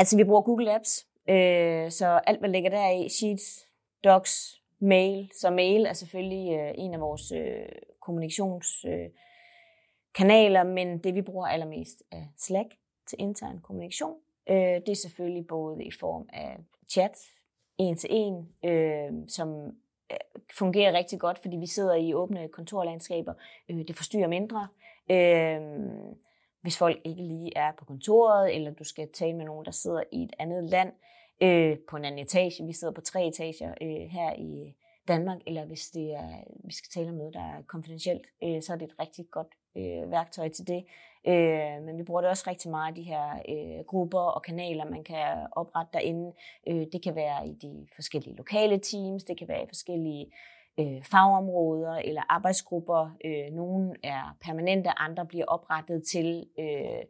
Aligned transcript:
Altså, 0.00 0.16
vi 0.16 0.24
bruger 0.24 0.42
Google 0.42 0.74
Apps, 0.74 1.06
øh, 1.28 1.90
så 1.90 2.20
alt, 2.26 2.38
hvad 2.38 2.48
ligger 2.48 2.70
der 2.70 2.90
i, 2.90 3.08
Sheets, 3.08 3.66
Docs, 4.04 4.62
Mail. 4.78 5.30
Så 5.40 5.50
mail 5.50 5.86
er 5.86 5.92
selvfølgelig 5.92 6.58
øh, 6.58 6.72
en 6.74 6.94
af 6.94 7.00
vores 7.00 7.32
øh, 7.32 7.68
kommunikationskanaler, 8.00 10.64
øh, 10.64 10.66
men 10.66 10.98
det, 10.98 11.14
vi 11.14 11.22
bruger 11.22 11.46
allermest, 11.46 12.02
er 12.12 12.22
Slack 12.36 12.68
til 13.08 13.20
intern 13.20 13.60
kommunikation. 13.62 14.16
Øh, 14.50 14.56
det 14.56 14.88
er 14.88 14.94
selvfølgelig 14.94 15.46
både 15.46 15.84
i 15.84 15.90
form 16.00 16.28
af 16.32 16.56
chat, 16.90 17.18
en 17.78 17.96
til 17.96 18.08
en, 18.12 18.48
øh, 18.64 19.12
som 19.28 19.66
øh, 20.10 20.16
fungerer 20.58 20.92
rigtig 20.92 21.20
godt, 21.20 21.38
fordi 21.38 21.56
vi 21.56 21.66
sidder 21.66 21.94
i 21.94 22.14
åbne 22.14 22.48
kontorlandskaber. 22.48 23.34
Øh, 23.68 23.88
det 23.88 23.96
forstyrrer 23.96 24.28
mindre. 24.28 24.68
Øh, 25.10 25.60
hvis 26.62 26.78
folk 26.78 26.98
ikke 27.04 27.22
lige 27.22 27.52
er 27.56 27.72
på 27.78 27.84
kontoret, 27.84 28.54
eller 28.54 28.70
du 28.70 28.84
skal 28.84 29.08
tale 29.12 29.36
med 29.36 29.44
nogen, 29.44 29.64
der 29.64 29.70
sidder 29.70 30.02
i 30.12 30.22
et 30.22 30.32
andet 30.38 30.64
land, 30.64 30.92
øh, 31.40 31.78
på 31.88 31.96
en 31.96 32.04
anden 32.04 32.18
etage. 32.18 32.66
Vi 32.66 32.72
sidder 32.72 32.94
på 32.94 33.00
tre 33.00 33.26
etager 33.26 33.74
øh, 33.82 34.10
her 34.10 34.32
i 34.32 34.74
Danmark, 35.08 35.38
eller 35.46 35.64
hvis 35.64 35.90
det 35.90 36.14
er, 36.14 36.44
vi 36.64 36.72
skal 36.72 36.90
tale 36.90 37.08
om 37.08 37.14
noget, 37.14 37.34
der 37.34 37.40
er 37.40 37.62
konfidentielt, 37.66 38.26
øh, 38.44 38.62
så 38.62 38.72
er 38.72 38.76
det 38.76 38.88
et 38.88 39.00
rigtig 39.00 39.26
godt 39.30 39.48
øh, 39.76 40.10
værktøj 40.10 40.48
til 40.48 40.66
det. 40.66 40.84
Øh, 41.26 41.82
men 41.82 41.98
vi 41.98 42.02
bruger 42.02 42.20
det 42.20 42.30
også 42.30 42.44
rigtig 42.46 42.70
meget, 42.70 42.96
de 42.96 43.02
her 43.02 43.42
øh, 43.48 43.84
grupper 43.84 44.20
og 44.20 44.42
kanaler, 44.42 44.84
man 44.84 45.04
kan 45.04 45.46
oprette 45.52 45.92
derinde. 45.92 46.32
Øh, 46.68 46.86
det 46.92 47.02
kan 47.02 47.14
være 47.14 47.48
i 47.48 47.52
de 47.52 47.86
forskellige 47.94 48.36
lokale 48.36 48.78
teams, 48.78 49.24
det 49.24 49.38
kan 49.38 49.48
være 49.48 49.62
i 49.62 49.66
forskellige 49.68 50.26
øh, 50.26 50.32
Øh, 50.78 51.04
fagområder 51.10 51.94
eller 51.94 52.22
arbejdsgrupper. 52.28 53.16
Øh, 53.24 53.52
nogle 53.52 53.94
er 54.02 54.36
permanente, 54.40 54.98
andre 54.98 55.26
bliver 55.26 55.44
oprettet 55.44 56.02
til 56.12 56.46
øh, 56.58 57.04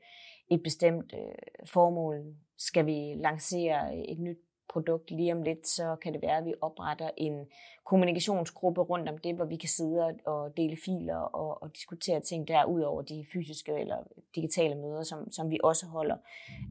et 0.50 0.62
bestemt 0.62 1.12
øh, 1.14 1.66
formål. 1.66 2.34
Skal 2.58 2.86
vi 2.86 3.14
lancere 3.16 3.96
et 3.96 4.18
nyt 4.18 4.38
produkt 4.72 5.10
lige 5.10 5.32
om 5.32 5.42
lidt, 5.42 5.68
så 5.68 5.96
kan 6.02 6.12
det 6.12 6.22
være, 6.22 6.38
at 6.38 6.44
vi 6.44 6.54
opretter 6.60 7.10
en 7.16 7.46
kommunikationsgruppe 7.84 8.80
rundt 8.80 9.08
om 9.08 9.18
det, 9.18 9.34
hvor 9.34 9.44
vi 9.44 9.56
kan 9.56 9.68
sidde 9.68 10.14
og 10.26 10.56
dele 10.56 10.76
filer 10.84 11.16
og, 11.16 11.62
og 11.62 11.74
diskutere 11.74 12.20
ting 12.20 12.48
der, 12.48 12.64
ud 12.64 12.80
over 12.80 13.02
de 13.02 13.26
fysiske 13.32 13.72
eller 13.72 13.96
digitale 14.34 14.74
møder, 14.74 15.02
som, 15.02 15.30
som 15.30 15.50
vi 15.50 15.58
også 15.62 15.86
holder. 15.86 16.16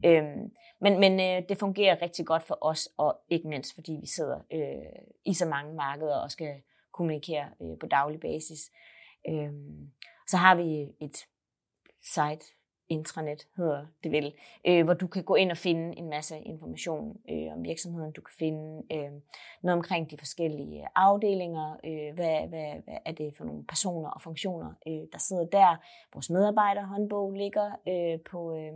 Øhm, 0.04 0.50
men 0.80 1.00
men 1.00 1.12
øh, 1.20 1.48
det 1.48 1.58
fungerer 1.58 2.02
rigtig 2.02 2.26
godt 2.26 2.42
for 2.42 2.58
os, 2.60 2.88
og 2.96 3.20
ikke 3.28 3.48
mindst 3.48 3.74
fordi 3.74 3.98
vi 4.00 4.06
sidder 4.06 4.38
øh, 4.52 5.02
i 5.24 5.34
så 5.34 5.46
mange 5.46 5.74
markeder 5.74 6.16
og 6.16 6.30
skal 6.30 6.54
kommunikere 7.00 7.46
øh, 7.62 7.78
på 7.80 7.86
daglig 7.86 8.20
basis. 8.20 8.60
Øh, 9.28 9.52
så 10.26 10.36
har 10.36 10.54
vi 10.54 10.66
et 11.00 11.16
site, 12.14 12.44
intranet 12.88 13.46
hedder 13.56 13.86
det 14.04 14.12
vel, 14.12 14.34
øh, 14.66 14.84
hvor 14.84 14.94
du 14.94 15.06
kan 15.06 15.24
gå 15.24 15.34
ind 15.34 15.50
og 15.50 15.56
finde 15.56 15.98
en 15.98 16.08
masse 16.10 16.38
information 16.38 17.16
øh, 17.30 17.52
om 17.56 17.64
virksomheden. 17.64 18.12
Du 18.12 18.20
kan 18.20 18.34
finde 18.38 18.82
øh, 18.92 19.12
noget 19.62 19.76
omkring 19.78 20.10
de 20.10 20.18
forskellige 20.18 20.86
afdelinger. 20.94 21.76
Øh, 21.84 22.14
hvad, 22.14 22.48
hvad, 22.48 22.70
hvad 22.84 22.98
er 23.06 23.12
det 23.12 23.36
for 23.36 23.44
nogle 23.44 23.64
personer 23.64 24.10
og 24.10 24.22
funktioner, 24.22 24.70
øh, 24.88 25.04
der 25.12 25.18
sidder 25.18 25.46
der? 25.46 25.76
Vores 26.14 26.30
medarbejderhåndbog 26.30 27.32
ligger 27.32 27.68
øh, 27.88 28.20
på, 28.30 28.56
øh, 28.56 28.72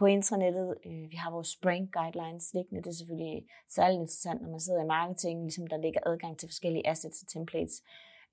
på 0.00 0.06
intranettet. 0.06 0.74
Øh, 0.86 1.10
vi 1.10 1.16
har 1.16 1.30
vores 1.30 1.56
brand 1.62 1.88
Guidelines 1.96 2.54
liggende. 2.54 2.82
Det 2.82 2.90
er 2.90 3.00
selvfølgelig 3.00 3.46
særligt 3.68 4.00
interessant, 4.00 4.42
når 4.42 4.50
man 4.50 4.60
sidder 4.60 4.82
i 4.82 4.86
marketing, 4.86 5.42
ligesom 5.42 5.66
der 5.66 5.76
ligger 5.76 6.00
adgang 6.06 6.38
til 6.38 6.48
forskellige 6.48 6.88
assets 6.88 7.22
og 7.22 7.28
templates. 7.28 7.82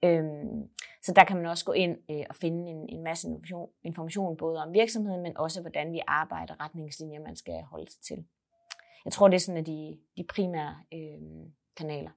Øhm, 0.03 0.69
så 1.03 1.13
der 1.13 1.23
kan 1.23 1.37
man 1.37 1.45
også 1.45 1.65
gå 1.65 1.71
ind 1.71 1.97
øh, 2.11 2.25
og 2.29 2.35
finde 2.35 2.71
en, 2.71 2.89
en 2.89 3.03
masse 3.03 3.27
information, 3.27 3.69
information, 3.83 4.37
både 4.37 4.63
om 4.63 4.73
virksomheden, 4.73 5.21
men 5.21 5.37
også 5.37 5.61
hvordan 5.61 5.91
vi 5.91 6.01
arbejder, 6.07 6.63
retningslinjer, 6.63 7.21
man 7.21 7.35
skal 7.35 7.61
holde 7.61 7.91
sig 7.91 8.01
til. 8.01 8.25
Jeg 9.05 9.13
tror, 9.13 9.27
det 9.27 9.35
er 9.35 9.39
sådan 9.39 9.65
de, 9.65 9.99
de 10.17 10.23
primære 10.23 10.75
øh, 10.93 11.47
kanaler. 11.77 12.11